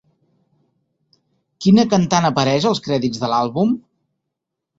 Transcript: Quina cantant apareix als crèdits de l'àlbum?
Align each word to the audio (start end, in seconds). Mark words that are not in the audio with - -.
Quina 1.65 1.85
cantant 1.91 2.29
apareix 2.31 2.67
als 2.71 2.83
crèdits 2.89 3.23
de 3.27 3.31
l'àlbum? 3.35 3.79